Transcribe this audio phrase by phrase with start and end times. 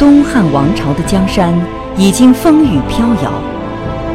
[0.00, 1.52] 东汉王朝的江山
[1.94, 3.30] 已经风雨飘摇，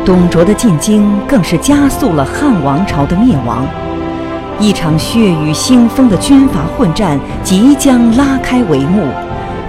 [0.03, 3.63] 董卓的进京更是加速了汉王朝的灭亡。
[4.59, 9.03] 一场血雨腥风的军阀混战即将拉开帷幕，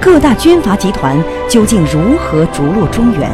[0.01, 3.30] 各大军阀集团究竟如何逐鹿中原？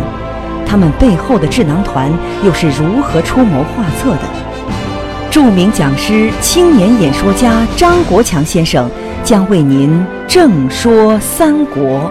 [0.67, 2.11] 他们背后的智囊团
[2.45, 4.23] 又是如何出谋划策的？
[5.31, 8.91] 著名讲师、青年演说家张国强先生
[9.23, 12.11] 将为您正说三国。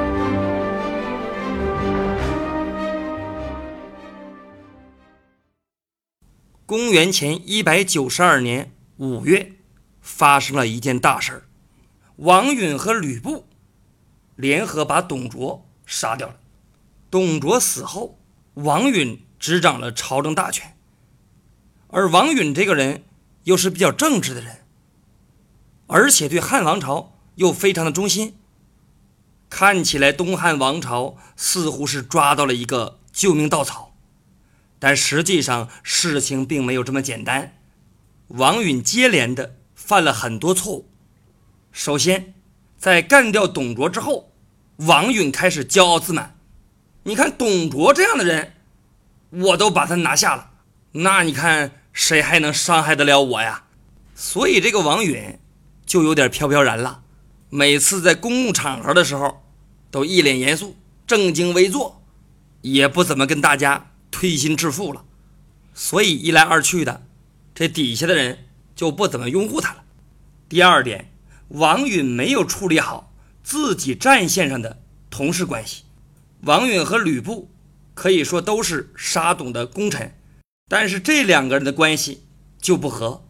[6.72, 8.72] 公元前一百九十二年。
[8.96, 9.56] 五月，
[10.00, 11.44] 发生了一件大事儿，
[12.16, 13.46] 王允和吕布
[14.38, 16.38] 联合把董卓杀掉了。
[17.10, 18.18] 董卓死后，
[18.54, 20.78] 王允执掌了朝政大权。
[21.90, 23.04] 而王允这个人
[23.44, 24.60] 又是比较正直的人，
[25.88, 28.38] 而且对汉王朝又非常的忠心。
[29.50, 33.91] 看起来东汉王朝似乎是抓到了一个救命稻草，
[34.84, 37.56] 但实际上事情并没有这么简单。
[38.30, 40.90] 王允接连的犯了很多错误。
[41.72, 42.34] 首先，
[42.80, 44.34] 在干掉董卓之后，
[44.78, 46.36] 王允开始骄傲自满。
[47.04, 48.54] 你看董卓这样的人，
[49.30, 50.50] 我都把他拿下了，
[50.94, 53.66] 那你看谁还能伤害得了我呀？
[54.16, 55.38] 所以这个王允
[55.86, 57.04] 就有点飘飘然了。
[57.50, 59.44] 每次在公共场合的时候，
[59.92, 62.02] 都一脸严肃、正襟危坐，
[62.62, 65.06] 也不怎么跟大家推心置腹了。
[65.74, 67.08] 所以一来二去的。
[67.56, 68.46] 这底下的人
[68.76, 69.84] 就不怎么拥护他了。
[70.48, 71.12] 第二点，
[71.50, 75.84] 王允没有处理好自己战线上的同事关系。
[76.42, 77.52] 王允和吕布
[77.94, 80.16] 可以说都是杀董的功臣，
[80.68, 82.24] 但是这两个人的关系
[82.60, 83.24] 就不和。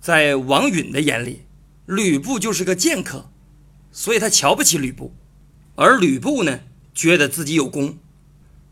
[0.00, 1.42] 在王允的眼里，
[1.86, 3.30] 吕布就是个剑客，
[3.92, 5.12] 所以他瞧不起吕布；
[5.76, 6.60] 而吕布呢，
[6.94, 7.98] 觉得自己有功，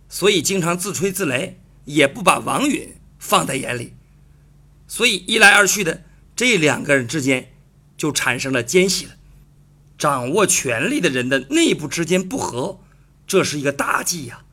[0.08, 1.54] 所以经常自吹自擂，
[1.84, 3.94] 也不把王允放在眼里。
[4.86, 6.04] 所以一来二去的，
[6.34, 7.52] 这两个人之间
[7.96, 9.12] 就产生了间隙了。
[9.98, 12.80] 掌握权力的人的内部之间不和，
[13.26, 14.44] 这是一个大忌呀。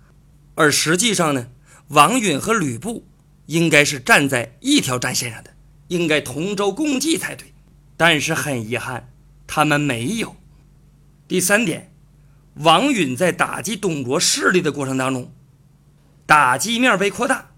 [0.56, 1.50] 而实际上呢，
[1.90, 3.06] 王允和吕布
[3.48, 5.54] 应该是站在一条战线上的，
[5.90, 7.54] 应该同舟共济才对。
[7.98, 9.12] 但是很遗憾，
[9.46, 10.36] 他们没有。
[11.28, 11.94] 第三点，
[12.56, 15.32] 王允在打击董卓势力的过程当中，
[16.34, 17.52] 打击面被扩大。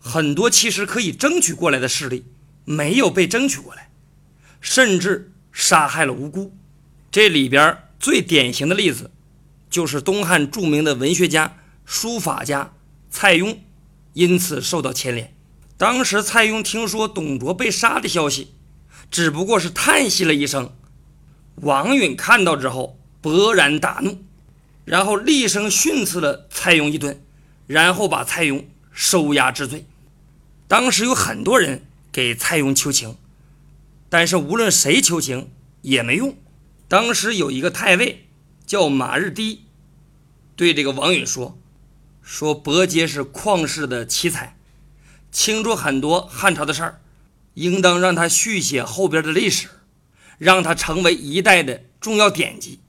[0.00, 2.24] 很多其实可以争取过来的势力
[2.64, 3.92] 没有被争取过来，
[4.60, 6.52] 甚至杀害了无辜。
[7.12, 9.12] 这里边最典型的例子
[9.70, 12.72] 就是东汉著名的文学家、书法家
[13.08, 13.58] 蔡邕，
[14.14, 15.32] 因此受到牵连。
[15.76, 18.54] 当时蔡邕听说董卓被杀的消息，
[19.08, 20.72] 只不过是叹息了一声。
[21.62, 24.24] 王允看到之后勃然大怒，
[24.84, 27.22] 然后厉声训斥了蔡邕一顿，
[27.66, 29.84] 然后把蔡邕收押治罪。
[30.68, 33.16] 当时有很多人给蔡邕求情，
[34.08, 35.50] 但是无论谁求情
[35.82, 36.36] 也没用。
[36.88, 38.26] 当时有一个太尉
[38.66, 39.62] 叫马日低，
[40.54, 41.58] 对这个王允说
[42.22, 44.56] ：“说伯杰是旷世的奇才，
[45.30, 47.00] 清楚很多汉朝的事儿，
[47.54, 49.68] 应当让他续写后边的历史，
[50.38, 52.80] 让他成为一代的重要典籍。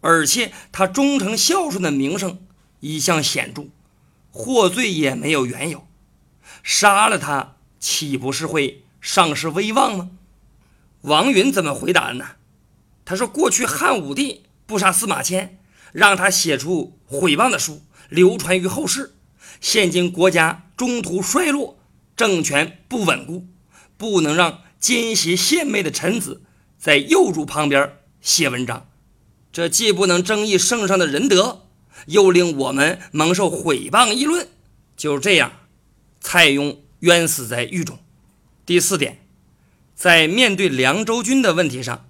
[0.00, 2.44] 而且他忠诚孝顺的名声
[2.82, 3.68] 一向显著，
[4.30, 5.86] 获罪也没有缘由。”
[6.62, 10.10] 杀了他，岂不是会丧失威望吗？
[11.00, 12.36] 王允怎么回答的呢？
[13.04, 15.58] 他说：“过去汉武帝不杀司马迁，
[15.92, 19.14] 让他写出毁谤的书，流传于后世。
[19.60, 21.78] 现今国家中途衰落，
[22.16, 23.46] 政权不稳固，
[23.96, 26.42] 不能让奸邪献媚的臣子
[26.78, 28.88] 在幼主旁边写文章。
[29.52, 31.66] 这既不能争议圣上的仁德，
[32.06, 34.48] 又令我们蒙受毁谤议论。
[34.96, 35.52] 就这样。”
[36.20, 37.98] 蔡邕冤死在狱中。
[38.64, 39.26] 第四点，
[39.96, 42.06] 在面对凉州军的问题上，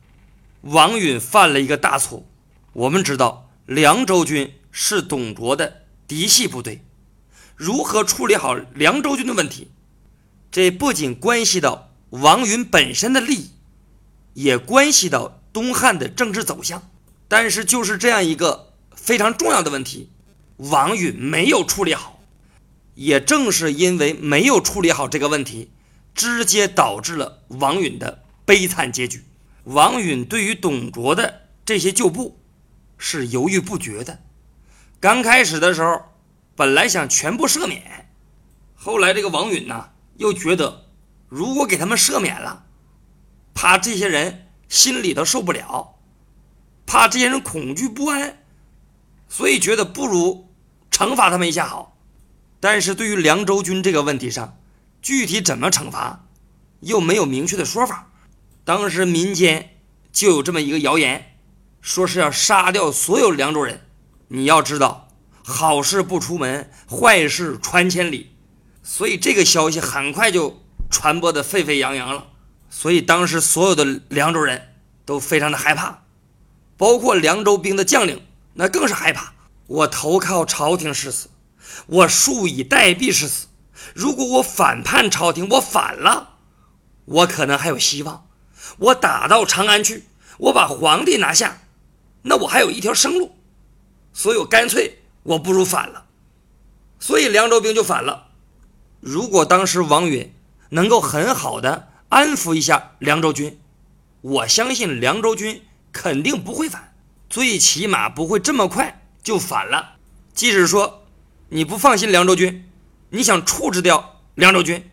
[0.60, 2.26] 王允犯了一个大错。
[2.74, 6.84] 我们知道，凉州军是董卓的嫡系部队，
[7.56, 9.70] 如何处理好凉州军的问题，
[10.50, 13.50] 这不仅关系到王允本身的利益，
[14.34, 16.90] 也关系到东汉的政治走向。
[17.28, 18.71] 但是，就是这样一个
[19.02, 20.12] 非常重要的问题，
[20.58, 22.20] 王允没有处理好。
[22.94, 25.72] 也正是因为没有处理好这个问题，
[26.14, 29.24] 直接导致了王允的悲惨结局。
[29.64, 32.38] 王允对于董卓的这些旧部
[32.96, 34.20] 是犹豫不决的。
[35.00, 36.02] 刚开始的时候，
[36.54, 38.08] 本来想全部赦免，
[38.76, 40.84] 后来这个王允呢，又觉得
[41.28, 42.66] 如果给他们赦免了，
[43.52, 45.98] 怕这些人心里头受不了，
[46.86, 48.41] 怕这些人恐惧不安，
[49.34, 50.52] 所以觉得不如
[50.90, 51.96] 惩罚他们一下好。
[52.60, 54.58] 但是对于凉州军这个问题上，
[55.00, 56.26] 具体怎么惩罚，
[56.80, 58.12] 又没有明确的说法。
[58.62, 59.78] 当时民间
[60.12, 61.38] 就有这么一个谣言，
[61.80, 63.80] 说是要杀掉所有凉州人。
[64.28, 65.08] 你要知道，
[65.42, 68.36] 好事不出门，坏事传千里，
[68.82, 72.26] 所以这个消息很快就传播的沸沸扬扬了。
[72.68, 74.74] 所以当时所有的凉州人
[75.06, 76.02] 都非常的害怕，
[76.76, 78.20] 包括凉州兵的将领，
[78.54, 79.32] 那更是害怕。
[79.66, 81.28] 我投靠朝廷是死，
[81.86, 83.46] 我树以待毙是死。
[83.94, 86.36] 如果我反叛朝廷，我反了，
[87.04, 88.28] 我可能还有希望。
[88.78, 90.04] 我打到长安去，
[90.38, 91.62] 我把皇帝拿下，
[92.22, 93.36] 那我还有一条生路。
[94.12, 96.06] 所以我干脆我不如反了。
[97.00, 98.28] 所以凉州兵就反了。
[99.00, 100.34] 如果当时王允
[100.70, 103.60] 能够很好的安抚一下凉州军，
[104.20, 106.91] 我相信凉州军肯定不会反，
[107.32, 109.96] 最起码不会这么快就反了。
[110.34, 111.06] 即使说
[111.48, 112.68] 你不放心凉州军。
[113.08, 114.90] 你想处置掉凉州军，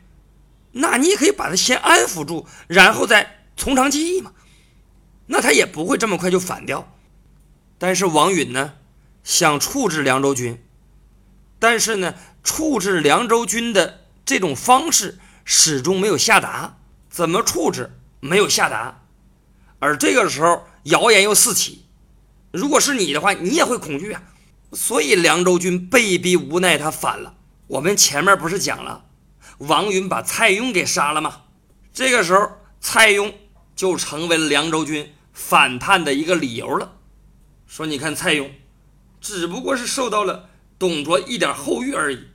[0.73, 4.33] 那你也可以把他先安抚住，然后再从长计议嘛。
[5.27, 6.93] 那他也不会这么快就反掉。
[7.77, 8.73] 但是王允呢，
[9.23, 10.61] 想处置凉州军，
[11.59, 16.77] 但是呢，处置凉州军的这种方式始终没有下达，
[17.09, 19.03] 怎么处置没有下达。
[19.79, 21.85] 而这个时候谣言又四起，
[22.51, 24.23] 如果是你的话，你也会恐惧啊。
[24.73, 27.35] 所以凉州军被逼无奈，他反了。
[27.67, 29.05] 我们前面不是讲了，
[29.59, 31.43] 王允把蔡邕给杀了吗？
[31.93, 33.33] 这个时候，蔡邕
[33.75, 36.97] 就成为了凉州军反叛的一个理由了。
[37.67, 38.49] 说你看，蔡邕
[39.19, 42.27] 只不过是受到了董卓一点后遇而已，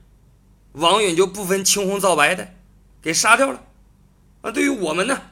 [0.72, 2.54] 王允就不分青红皂白的
[3.00, 3.62] 给杀掉了。
[4.42, 5.22] 啊，对于我们呢，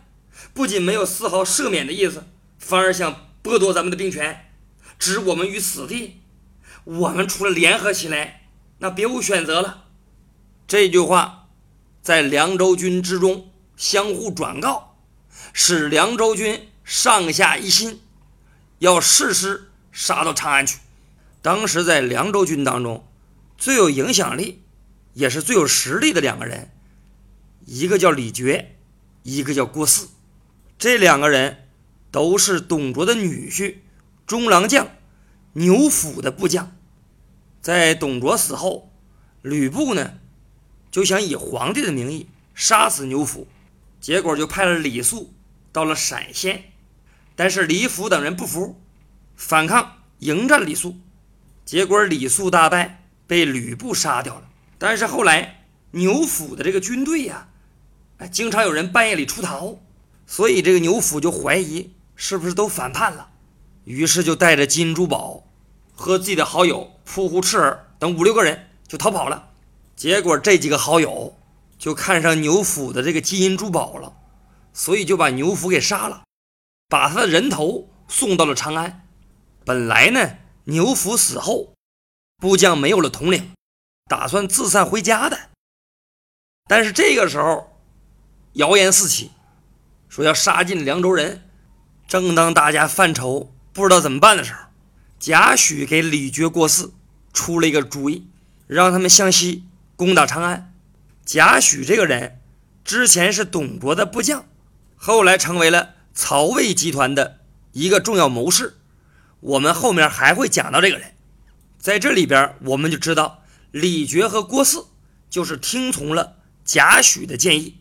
[0.55, 2.25] 不仅没有丝毫赦免的意思，
[2.59, 4.52] 反而想剥夺咱们的兵权，
[5.03, 6.21] 置我们于死地。
[6.85, 8.43] 我们除了联合起来，
[8.79, 9.87] 那别无选择了。
[10.69, 11.49] 这句话
[12.01, 14.97] 在凉州军之中相互转告，
[15.53, 18.01] 使凉州军上下一心，
[18.79, 20.79] 要誓师杀到长安去。
[21.41, 23.05] 当时在凉州军当中，
[23.59, 24.63] 最有影响力，
[25.15, 26.71] 也是最有实力的两个人，
[27.67, 28.67] 一个叫李傕，
[29.25, 30.07] 一个叫郭汜。
[30.79, 31.69] 这两个人
[32.13, 33.79] 都是董卓的女婿，
[34.27, 34.89] 中郎将
[35.53, 36.77] 牛辅的部将。
[37.61, 38.93] 在董卓死后，
[39.43, 40.15] 吕布呢？
[40.91, 43.49] 就想以皇帝的名义杀死牛辅，
[43.99, 45.33] 结果就派了李肃
[45.73, 46.65] 到了陕县，
[47.35, 48.79] 但是李辅等人不服，
[49.35, 50.97] 反抗迎战李肃，
[51.65, 54.51] 结果李肃大败，被吕布杀掉了。
[54.77, 57.49] 但是后来牛辅的这个军队呀，
[58.19, 59.79] 哎，经常有人半夜里出逃，
[60.27, 63.31] 所以这个牛辅就怀疑是不是都反叛了，
[63.85, 65.45] 于是就带着金珠宝
[65.95, 69.51] 和自己的好友扑呼、赤儿等五六个人就逃跑了。
[69.97, 71.37] 结果这几个好友
[71.79, 74.15] 就看上牛辅的这个金银珠宝了，
[74.73, 76.25] 所以就把牛辅给杀了，
[76.89, 79.07] 把他的人头送到了长安。
[79.65, 81.75] 本来呢，牛辅死后，
[82.39, 83.53] 部将没有了统领，
[84.09, 85.51] 打算自散回家的。
[86.69, 87.81] 但是这个时候，
[88.55, 89.33] 谣言四起，
[90.09, 91.49] 说要杀尽凉州人。
[92.09, 94.61] 正当大家犯愁不知道怎么办的时候，
[95.19, 96.91] 贾诩给李傕、郭汜
[97.33, 98.27] 出了一个主意，
[98.67, 99.65] 让他们向西。
[99.95, 100.75] 攻打长安，
[101.25, 102.41] 贾诩这个人
[102.83, 104.47] 之前是董卓的部将，
[104.97, 107.39] 后来成为了曹魏集团的
[107.71, 108.79] 一个重要谋士。
[109.39, 111.15] 我们后面还会讲到这个人，
[111.79, 114.87] 在这里边我们就知道李傕和郭汜
[115.31, 117.77] 就是听从了贾诩的建议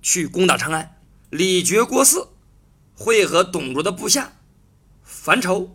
[0.00, 0.94] 去攻打长安。
[1.30, 2.28] 李傕、郭汜
[2.94, 4.34] 会和董卓的部下
[5.22, 5.70] 樊稠、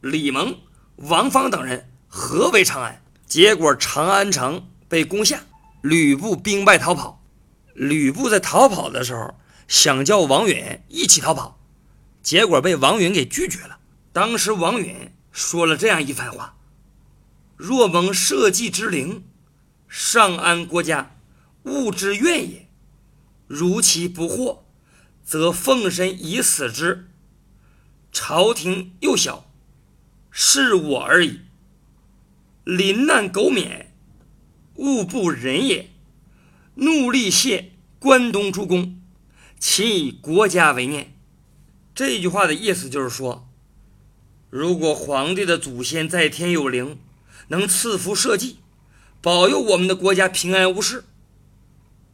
[0.00, 0.58] 李蒙、
[0.96, 4.66] 王方等人合围长安，结果长安城。
[4.88, 5.44] 被攻下，
[5.82, 7.24] 吕布兵败逃跑。
[7.74, 11.60] 吕布在逃跑的时候，想叫王允一起逃跑，
[12.24, 13.78] 结果被王允给拒绝了。
[14.12, 16.56] 当时王允说了这样一番话
[17.56, 19.24] ：“若蒙社稷之灵，
[19.88, 21.14] 上安国家，
[21.62, 22.66] 勿之愿也；
[23.46, 24.64] 如其不获，
[25.24, 27.09] 则奉身以死之。
[28.12, 29.50] 朝廷幼小，
[30.30, 31.40] 是我而已。
[32.64, 33.86] 临难苟免。”
[34.76, 35.90] 物不仁也，
[36.76, 38.98] 怒力谢关东诸公，
[39.58, 41.12] 其以国家为念。
[41.94, 43.46] 这句话的意思就是说，
[44.48, 46.98] 如果皇帝的祖先在天有灵，
[47.48, 48.56] 能赐福社稷，
[49.20, 51.04] 保佑我们的国家平安无事，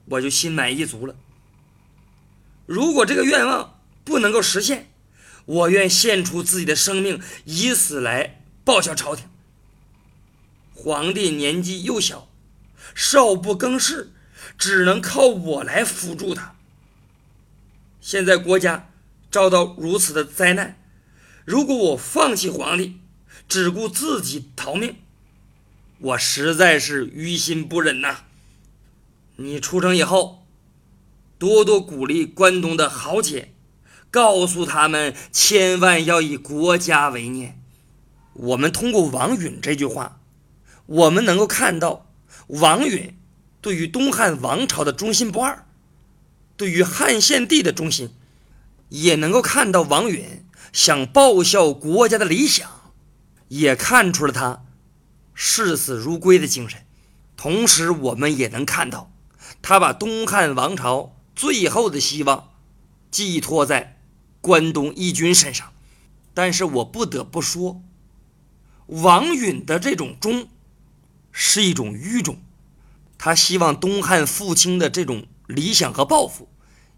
[0.07, 1.15] 我就心满意足了。
[2.65, 4.91] 如果这个愿望不能够实现，
[5.47, 9.29] 我愿献出自己的生命，以死来报效朝廷。
[10.75, 12.29] 皇帝年纪幼小，
[12.95, 14.12] 少不更事，
[14.59, 16.55] 只能靠我来辅助他。
[18.00, 18.91] 现在国家
[19.31, 20.79] 遭到如此的灾难，
[21.45, 23.00] 如果我放弃皇帝，
[23.49, 24.97] 只顾自己逃命，
[25.99, 28.25] 我实在是于心不忍呐。
[29.37, 30.47] 你出城以后，
[31.38, 33.53] 多多鼓励关东的豪杰，
[34.10, 37.60] 告诉他们千万要以国家为念。
[38.32, 40.20] 我们通过王允这句话，
[40.86, 42.06] 我们能够看到
[42.48, 43.16] 王允
[43.60, 45.66] 对于东汉王朝的忠心不二。
[46.56, 48.14] 对于汉献帝的忠心，
[48.88, 52.92] 也能够看到王允想报效国家的理想，
[53.48, 54.64] 也看出了他
[55.34, 56.86] 视死如归的精神。
[57.36, 59.12] 同时，我们也能看到
[59.60, 62.50] 他把东汉王朝最后的希望
[63.10, 63.96] 寄托在
[64.40, 65.73] 关东义军身上。
[66.35, 67.83] 但是我不得不说，
[68.87, 70.49] 王允的这种忠
[71.33, 72.38] 是一种愚忠，
[73.16, 75.26] 他希望东汉复兴的这种。
[75.49, 76.49] 理想和抱负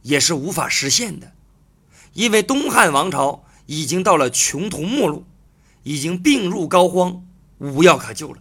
[0.01, 1.35] 也是无法实现的，
[2.15, 5.27] 因为东汉王朝已经到了穷途末路，
[5.83, 7.21] 已经病入膏肓，
[7.59, 8.41] 无药可救了。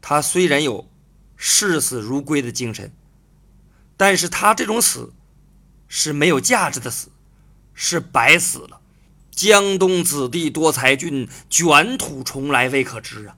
[0.00, 0.88] 他虽然有
[1.36, 2.92] 视死如归的精神，
[3.96, 5.12] 但是他这种死
[5.88, 7.08] 是没有价值的死，
[7.74, 8.80] 是白死了。
[9.30, 13.36] 江东子弟多才俊，卷土重来未可知啊！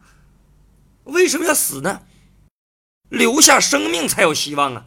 [1.05, 2.03] 为什么要死呢？
[3.09, 4.87] 留下生命才有希望啊！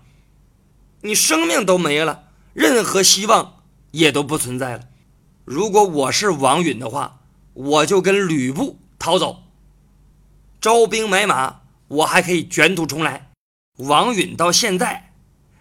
[1.02, 4.90] 你生命都没了，任何希望也都不存在了。
[5.46, 7.22] 如果我是王允的话，
[7.54, 9.44] 我就跟吕布逃走，
[10.60, 13.32] 招兵买马，我还可以卷土重来。
[13.78, 15.14] 王允到现在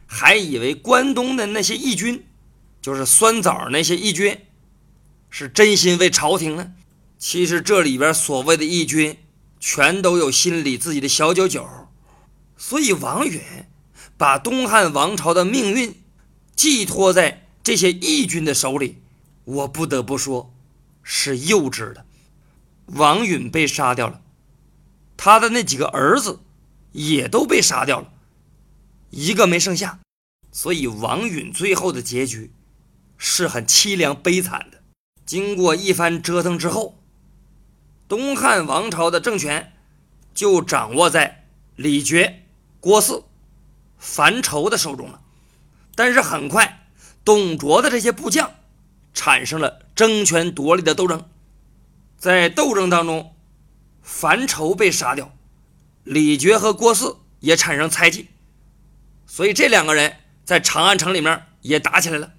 [0.07, 2.25] 还以为关东的那些义军，
[2.87, 4.47] 就是酸枣那些义军，
[5.28, 6.73] 是真心为朝廷呢。
[7.19, 9.19] 其实这里边所谓的义军，
[9.59, 11.69] 全都有心里自己的小九九。
[12.57, 13.43] 所以王允。
[14.16, 16.00] 把东汉王朝的命运
[16.55, 18.99] 寄托在这些义军的手里，
[19.45, 20.55] 我不得不说，
[21.02, 22.07] 是幼稚的。
[22.87, 24.23] 王允被杀掉了，
[25.16, 26.38] 他的那几个儿子
[26.93, 28.12] 也都被杀掉了，
[29.11, 29.99] 一个没剩下。
[30.52, 32.52] 所以王允最后的结局
[33.16, 34.82] 是很凄凉悲惨的。
[35.25, 37.02] 经过一番折腾之后，
[38.08, 39.73] 东汉王朝的政权
[40.35, 41.46] 就掌握在
[41.76, 42.35] 李傕、
[42.80, 43.25] 郭汜。
[43.99, 45.23] 樊稠的手中了，
[45.94, 46.87] 但是很快，
[47.25, 48.52] 董卓的这些部将
[49.14, 51.26] 产生了争权夺利的斗争，
[52.18, 53.35] 在斗争当中，
[54.02, 55.35] 樊稠被杀掉，
[56.04, 58.28] 李傕和郭汜也产生猜忌，
[59.26, 62.35] 所以这两个人在长安城里面也打起来了。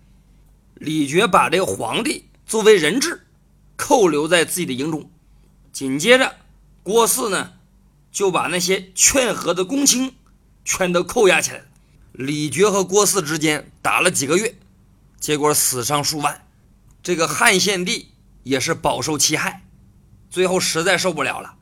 [0.80, 3.28] 李傕把这个皇帝作为人质
[3.76, 5.10] 扣留在自己的营中，
[5.72, 6.36] 紧接着
[6.84, 7.54] 郭汜呢
[8.12, 10.14] 就把那些劝和的公卿。
[10.70, 11.64] 全都扣押起来了。
[12.12, 14.60] 李傕和郭汜之间打了几个月，
[15.18, 16.46] 结果死伤数万。
[17.02, 18.12] 这个汉献帝
[18.44, 19.64] 也是饱受其害，
[20.30, 21.56] 最后实在受不了了，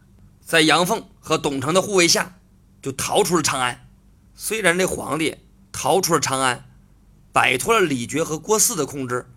[0.44, 2.40] 在杨凤和董承的护卫下，
[2.82, 3.88] 就逃出了长安。
[4.34, 5.36] 虽然这皇帝
[5.72, 6.68] 逃出了长安，
[7.36, 9.30] 摆脱了李傕和郭汜的控制，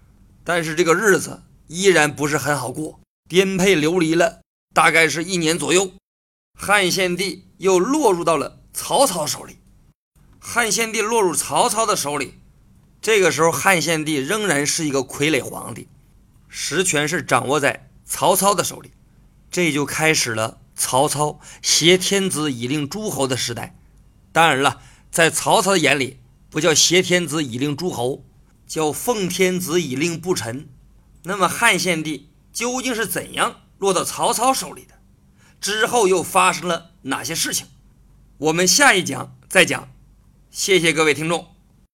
[0.44, 4.38] 但是这个日子依然不是很好过，颠沛流离了
[4.72, 5.90] 大概是一年左右。
[6.56, 8.60] 汉献帝又落入到了。
[8.72, 9.56] 曹操手里，
[10.38, 12.34] 汉献帝落入曹操的手里。
[13.02, 15.88] 这个时候，汉献帝仍然是一个傀儡皇帝，
[16.46, 18.92] 实权是掌握在曹操的手里。
[19.50, 23.76] 这就开始了曹操挟天子以令诸侯的时代。
[24.30, 28.24] 当然了，在曹操的眼里，不叫挟天子以令诸侯，
[28.66, 30.68] 叫奉天子以令不臣。
[31.24, 34.94] 那么，汉献帝究竟是怎样落到曹操手里的？
[35.60, 37.66] 之后又发生了哪些事情？
[38.38, 39.90] 我们下一讲再讲，
[40.50, 41.57] 谢谢各位听众。